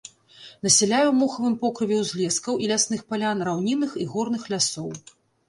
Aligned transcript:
Насяляе 0.67 1.03
ў 1.07 1.11
мохавым 1.23 1.57
покрыве 1.65 1.97
узлескаў 2.05 2.57
і 2.65 2.71
лясных 2.73 3.05
палян 3.13 3.45
раўнінных 3.51 3.91
і 4.07 4.09
горных 4.17 4.51
лясоў. 4.57 4.91